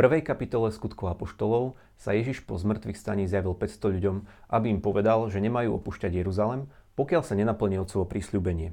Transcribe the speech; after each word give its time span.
prvej 0.00 0.24
kapitole 0.24 0.72
skutkov 0.72 1.12
apoštolov 1.12 1.76
sa 2.00 2.16
Ježiš 2.16 2.48
po 2.48 2.56
zmrtvých 2.56 2.96
staní 2.96 3.28
zjavil 3.28 3.52
500 3.52 4.00
ľuďom, 4.00 4.16
aby 4.48 4.72
im 4.72 4.80
povedal, 4.80 5.28
že 5.28 5.44
nemajú 5.44 5.76
opúšťať 5.76 6.24
Jeruzalem, 6.24 6.72
pokiaľ 6.96 7.20
sa 7.20 7.36
nenaplní 7.36 7.76
otcovo 7.76 8.08
prísľubenie. 8.08 8.72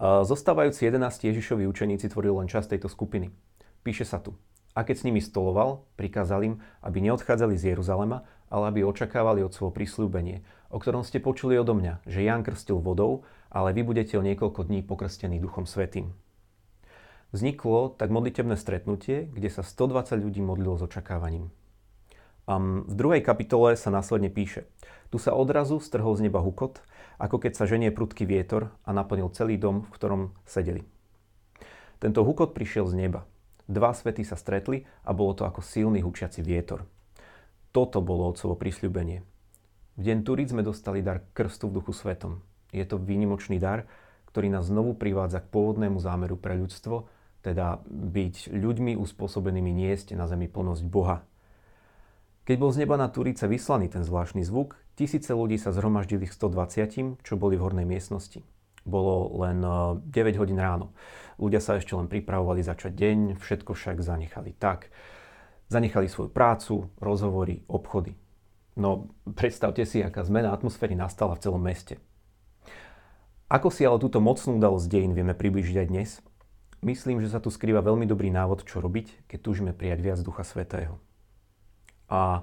Zostávajúci 0.00 0.88
11 0.88 1.28
Ježišovi 1.28 1.68
učeníci 1.68 2.08
tvorili 2.08 2.40
len 2.40 2.48
časť 2.48 2.72
tejto 2.72 2.88
skupiny. 2.88 3.36
Píše 3.84 4.08
sa 4.08 4.16
tu. 4.16 4.32
A 4.72 4.80
keď 4.80 5.04
s 5.04 5.04
nimi 5.04 5.20
stoloval, 5.20 5.84
prikázal 6.00 6.40
im, 6.48 6.54
aby 6.80 7.04
neodchádzali 7.04 7.60
z 7.60 7.76
Jeruzalema, 7.76 8.24
ale 8.48 8.72
aby 8.72 8.80
očakávali 8.80 9.44
od 9.44 9.52
svojho 9.52 9.76
prísľubenie, 9.76 10.40
o 10.72 10.80
ktorom 10.80 11.04
ste 11.04 11.20
počuli 11.20 11.60
odo 11.60 11.76
mňa, 11.76 12.00
že 12.08 12.24
Ján 12.24 12.40
krstil 12.48 12.80
vodou, 12.80 13.28
ale 13.52 13.76
vy 13.76 13.84
budete 13.84 14.16
o 14.16 14.24
niekoľko 14.24 14.72
dní 14.72 14.80
pokrstení 14.88 15.36
Duchom 15.36 15.68
Svetým. 15.68 16.16
Vzniklo 17.30 17.94
tak 17.94 18.10
modlitebné 18.10 18.58
stretnutie, 18.58 19.30
kde 19.30 19.48
sa 19.50 19.62
120 19.62 20.18
ľudí 20.18 20.42
modlilo 20.42 20.74
s 20.78 20.82
očakávaním. 20.82 21.50
Um, 22.50 22.82
v 22.90 22.94
druhej 22.98 23.22
kapitole 23.22 23.78
sa 23.78 23.94
následne 23.94 24.32
píše. 24.32 24.66
Tu 25.14 25.22
sa 25.22 25.34
odrazu 25.34 25.78
strhol 25.78 26.18
z 26.18 26.26
neba 26.26 26.42
hukot 26.42 26.82
ako 27.20 27.36
keď 27.36 27.52
sa 27.52 27.68
ženie 27.68 27.92
prudký 27.92 28.24
vietor 28.24 28.72
a 28.88 28.96
naplnil 28.96 29.28
celý 29.36 29.60
dom, 29.60 29.84
v 29.84 29.92
ktorom 29.92 30.22
sedeli. 30.48 30.88
Tento 32.00 32.24
hukot 32.24 32.56
prišiel 32.56 32.88
z 32.88 32.96
neba. 32.96 33.28
Dva 33.68 33.92
svety 33.92 34.24
sa 34.24 34.40
stretli 34.40 34.88
a 35.04 35.12
bolo 35.12 35.36
to 35.36 35.44
ako 35.44 35.60
silný 35.60 36.00
hučiaci 36.00 36.40
vietor. 36.40 36.88
Toto 37.70 38.00
bolo 38.00 38.32
otcovo 38.32 38.56
prísľubenie. 38.56 39.20
V 40.00 40.02
deň 40.02 40.18
Turíc 40.24 40.48
sme 40.50 40.64
dostali 40.64 41.04
dar 41.04 41.28
krstu 41.36 41.68
v 41.68 41.76
duchu 41.78 41.92
svetom. 41.92 42.40
Je 42.72 42.82
to 42.88 42.96
výnimočný 42.96 43.60
dar, 43.60 43.84
ktorý 44.32 44.48
nás 44.48 44.72
znovu 44.72 44.96
privádza 44.96 45.44
k 45.44 45.50
pôvodnému 45.52 46.00
zámeru 46.00 46.40
pre 46.40 46.56
ľudstvo, 46.56 47.04
teda 47.40 47.80
byť 47.88 48.52
ľuďmi 48.52 48.96
uspôsobenými 48.96 49.72
niesť 49.72 50.16
na 50.16 50.28
zemi 50.28 50.46
plnosť 50.46 50.84
Boha. 50.86 51.24
Keď 52.44 52.56
bol 52.56 52.70
z 52.72 52.82
neba 52.84 52.96
na 52.98 53.08
Turice 53.08 53.46
vyslaný 53.46 53.92
ten 53.92 54.02
zvláštny 54.02 54.42
zvuk, 54.42 54.80
Tisíce 55.00 55.32
ľudí 55.32 55.56
sa 55.56 55.72
zhromaždili 55.72 56.28
v 56.28 56.36
120, 56.36 57.24
čo 57.24 57.40
boli 57.40 57.56
v 57.56 57.64
hornej 57.64 57.88
miestnosti. 57.88 58.44
Bolo 58.84 59.32
len 59.40 59.64
9 59.64 60.04
eh, 60.04 60.36
hodín 60.36 60.60
ráno. 60.60 60.92
Ľudia 61.40 61.56
sa 61.56 61.80
ešte 61.80 61.96
len 61.96 62.04
pripravovali 62.04 62.60
začať 62.60 62.92
deň, 63.00 63.18
všetko 63.40 63.72
však 63.72 64.04
zanechali 64.04 64.52
tak. 64.60 64.92
Zanechali 65.72 66.04
svoju 66.04 66.28
prácu, 66.28 66.92
rozhovory, 67.00 67.64
obchody. 67.64 68.12
No 68.76 69.08
predstavte 69.24 69.88
si, 69.88 70.04
aká 70.04 70.20
zmena 70.20 70.52
atmosféry 70.52 70.92
nastala 70.92 71.32
v 71.32 71.48
celom 71.48 71.64
meste. 71.64 71.96
Ako 73.48 73.72
si 73.72 73.88
ale 73.88 74.04
túto 74.04 74.20
mocnú 74.20 74.60
udalosť 74.60 74.84
dejín 74.84 75.16
vieme 75.16 75.32
približiť 75.32 75.76
aj 75.80 75.86
dnes? 75.88 76.20
Myslím, 76.80 77.20
že 77.20 77.28
sa 77.28 77.44
tu 77.44 77.52
skrýva 77.52 77.84
veľmi 77.84 78.08
dobrý 78.08 78.32
návod, 78.32 78.64
čo 78.64 78.80
robiť, 78.80 79.28
keď 79.28 79.38
túžime 79.44 79.72
prijať 79.76 80.00
viac 80.00 80.18
Ducha 80.24 80.48
Svetého. 80.48 80.96
A 82.10 82.42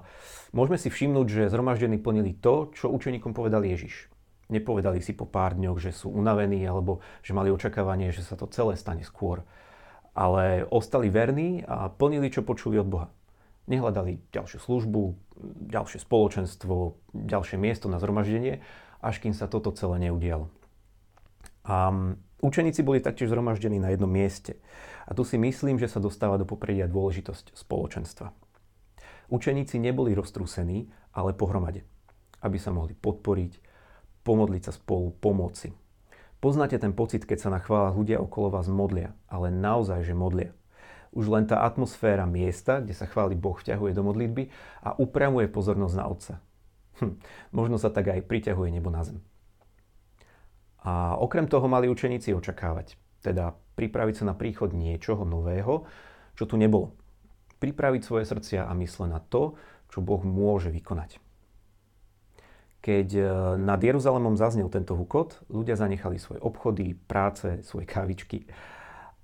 môžeme 0.54 0.78
si 0.78 0.88
všimnúť, 0.88 1.26
že 1.26 1.50
zhromaždení 1.50 1.98
plnili 1.98 2.38
to, 2.38 2.70
čo 2.72 2.88
učeníkom 2.88 3.34
povedal 3.34 3.66
Ježiš. 3.66 4.08
Nepovedali 4.48 5.04
si 5.04 5.12
po 5.12 5.28
pár 5.28 5.58
dňoch, 5.58 5.76
že 5.76 5.92
sú 5.92 6.08
unavení 6.08 6.64
alebo 6.64 7.04
že 7.20 7.36
mali 7.36 7.52
očakávanie, 7.52 8.14
že 8.14 8.24
sa 8.24 8.38
to 8.38 8.48
celé 8.48 8.80
stane 8.80 9.04
skôr. 9.04 9.44
Ale 10.16 10.64
ostali 10.72 11.12
verní 11.12 11.66
a 11.68 11.92
plnili, 11.92 12.32
čo 12.32 12.46
počuli 12.46 12.80
od 12.80 12.88
Boha. 12.88 13.08
Nehľadali 13.68 14.24
ďalšiu 14.32 14.58
službu, 14.64 15.02
ďalšie 15.68 16.00
spoločenstvo, 16.00 16.96
ďalšie 17.12 17.60
miesto 17.60 17.92
na 17.92 18.00
zhromaždenie, 18.00 18.64
až 19.04 19.20
kým 19.20 19.36
sa 19.36 19.50
toto 19.52 19.68
celé 19.76 20.08
neudialo. 20.08 20.48
A 21.68 21.92
učeníci 22.40 22.82
boli 22.82 23.02
taktiež 23.02 23.30
zhromaždení 23.30 23.78
na 23.82 23.90
jednom 23.90 24.10
mieste. 24.10 24.58
A 25.08 25.14
tu 25.16 25.24
si 25.24 25.40
myslím, 25.40 25.80
že 25.80 25.88
sa 25.90 26.02
dostáva 26.02 26.36
do 26.36 26.44
popredia 26.44 26.90
dôležitosť 26.90 27.56
spoločenstva. 27.56 28.30
Učeníci 29.28 29.76
neboli 29.76 30.16
roztrúsení, 30.16 30.88
ale 31.12 31.36
pohromade, 31.36 31.84
aby 32.40 32.56
sa 32.56 32.72
mohli 32.72 32.96
podporiť, 32.96 33.60
pomodliť 34.24 34.62
sa 34.64 34.72
spolu, 34.72 35.12
pomoci. 35.20 35.76
Poznáte 36.38 36.78
ten 36.78 36.94
pocit, 36.94 37.26
keď 37.26 37.38
sa 37.38 37.50
na 37.50 37.58
chválach 37.58 37.98
ľudia 37.98 38.22
okolo 38.22 38.54
vás 38.54 38.70
modlia, 38.70 39.12
ale 39.26 39.50
naozaj, 39.50 40.06
že 40.06 40.14
modlia. 40.14 40.54
Už 41.10 41.26
len 41.32 41.48
tá 41.48 41.66
atmosféra 41.66 42.28
miesta, 42.28 42.78
kde 42.78 42.94
sa 42.94 43.08
chváli 43.08 43.34
Boh, 43.34 43.58
vťahuje 43.58 43.96
do 43.96 44.06
modlitby 44.06 44.52
a 44.84 44.94
upriamuje 45.00 45.50
pozornosť 45.50 45.96
na 45.98 46.04
Otca. 46.06 46.34
Hm, 47.02 47.14
možno 47.50 47.76
sa 47.80 47.90
tak 47.90 48.12
aj 48.12 48.28
priťahuje 48.28 48.70
nebo 48.70 48.92
na 48.92 49.02
zem. 49.02 49.18
A 50.86 51.18
okrem 51.18 51.50
toho 51.50 51.66
mali 51.66 51.90
učeníci 51.90 52.30
očakávať, 52.34 52.94
teda 53.24 53.54
pripraviť 53.74 54.22
sa 54.22 54.24
na 54.30 54.34
príchod 54.34 54.70
niečoho 54.70 55.26
nového, 55.26 55.86
čo 56.38 56.44
tu 56.46 56.54
nebolo 56.54 56.94
pripraviť 57.58 58.02
svoje 58.06 58.24
srdcia 58.26 58.66
a 58.66 58.72
mysle 58.78 59.10
na 59.10 59.18
to, 59.18 59.58
čo 59.90 59.98
Boh 59.98 60.22
môže 60.22 60.70
vykonať. 60.70 61.18
Keď 62.78 63.08
e, 63.18 63.22
nad 63.58 63.82
Jeruzalémom 63.82 64.38
zaznel 64.38 64.70
tento 64.70 64.94
hukot, 64.94 65.42
ľudia 65.50 65.74
zanechali 65.74 66.22
svoje 66.22 66.38
obchody, 66.38 66.94
práce, 66.94 67.58
svoje 67.66 67.90
kávičky. 67.90 68.46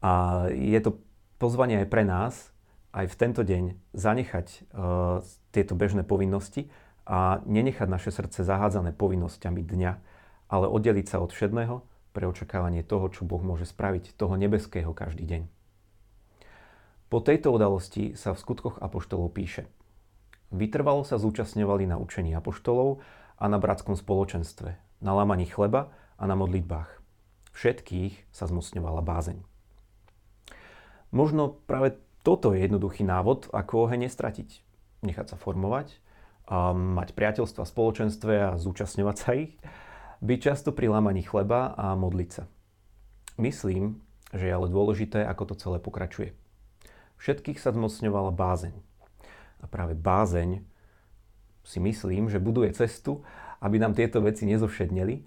A 0.03 0.45
je 0.51 0.79
to 0.83 0.99
pozvanie 1.39 1.87
aj 1.87 1.89
pre 1.89 2.03
nás, 2.03 2.51
aj 2.95 3.11
v 3.11 3.19
tento 3.19 3.43
deň, 3.43 3.75
zanechať 3.91 4.71
uh, 4.71 5.19
tieto 5.51 5.75
bežné 5.75 6.07
povinnosti 6.07 6.71
a 7.03 7.43
nenechať 7.43 7.91
naše 7.91 8.15
srdce 8.15 8.47
zahádzané 8.47 8.95
povinnosťami 8.95 9.67
dňa, 9.67 9.93
ale 10.49 10.69
oddeliť 10.69 11.07
sa 11.09 11.19
od 11.21 11.33
všetného 11.33 11.83
pre 12.15 12.25
očakávanie 12.31 12.87
toho, 12.87 13.11
čo 13.11 13.27
Boh 13.27 13.43
môže 13.43 13.67
spraviť, 13.67 14.15
toho 14.15 14.39
nebeského 14.39 14.95
každý 14.95 15.27
deň. 15.27 15.43
Po 17.11 17.19
tejto 17.23 17.55
udalosti 17.55 18.19
sa 18.19 18.35
v 18.35 18.43
skutkoch 18.43 18.83
apoštolov 18.83 19.35
píše. 19.35 19.71
Vytrvalo 20.55 21.03
sa 21.03 21.19
zúčastňovali 21.19 21.91
na 21.91 21.99
učení 21.99 22.35
apoštolov 22.35 23.03
a 23.39 23.45
na 23.51 23.59
bratskom 23.59 23.99
spoločenstve, 23.99 24.79
na 25.03 25.13
lámaní 25.15 25.51
chleba 25.51 25.91
a 26.19 26.25
na 26.27 26.39
modlitbách. 26.39 27.03
Všetkých 27.55 28.35
sa 28.35 28.51
zmocňovala 28.51 29.03
bázeň. 29.03 29.43
Možno 31.15 31.63
práve 31.67 31.99
toto 32.27 32.51
je 32.51 32.67
jednoduchý 32.67 33.07
návod, 33.07 33.51
ako 33.55 33.87
oheň 33.87 34.11
nestratiť. 34.11 34.63
Nechať 35.07 35.35
sa 35.35 35.37
formovať, 35.39 36.03
a 36.45 36.77
mať 36.77 37.17
priateľstva 37.17 37.65
v 37.65 37.73
spoločenstve 37.73 38.35
a 38.37 38.51
zúčastňovať 38.61 39.17
sa 39.17 39.31
ich, 39.33 39.57
byť 40.25 40.39
často 40.41 40.73
pri 40.73 40.89
lámaní 40.89 41.21
chleba 41.21 41.77
a 41.77 41.93
modliť 41.93 42.31
sa. 42.33 42.49
Myslím, 43.37 44.01
že 44.33 44.49
je 44.49 44.57
ale 44.57 44.73
dôležité, 44.73 45.21
ako 45.29 45.53
to 45.53 45.55
celé 45.61 45.77
pokračuje. 45.77 46.33
Všetkých 47.21 47.61
sa 47.61 47.77
zmocňovala 47.77 48.33
bázeň. 48.33 48.75
A 49.61 49.65
práve 49.69 49.93
bázeň 49.93 50.65
si 51.65 51.79
myslím, 51.81 52.33
že 52.33 52.43
buduje 52.43 52.73
cestu, 52.73 53.21
aby 53.61 53.77
nám 53.81 53.97
tieto 53.97 54.21
veci 54.21 54.45
nezovšedneli, 54.49 55.25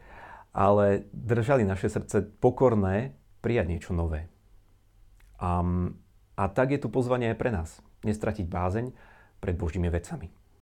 ale 0.54 1.06
držali 1.14 1.66
naše 1.66 1.90
srdce 1.90 2.26
pokorné 2.42 3.14
prijať 3.42 3.66
niečo 3.70 3.92
nové. 3.94 4.30
A, 5.38 5.62
a 6.38 6.44
tak 6.50 6.74
je 6.74 6.82
tu 6.82 6.90
pozvanie 6.90 7.34
aj 7.34 7.38
pre 7.38 7.54
nás. 7.54 7.70
Nestratiť 8.02 8.46
bázeň 8.50 8.94
pred 9.38 9.54
Božími 9.54 9.90
vecami. 9.90 10.34